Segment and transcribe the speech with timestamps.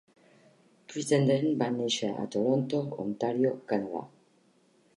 [0.93, 4.05] Crittenden va néixer a Toronto, Ontario, Canadà.